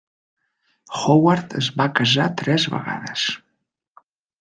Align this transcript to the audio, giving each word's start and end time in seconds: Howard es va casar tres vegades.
Howard 1.01 1.55
es 1.61 1.69
va 1.83 1.89
casar 2.01 2.29
tres 2.43 2.69
vegades. 2.77 3.31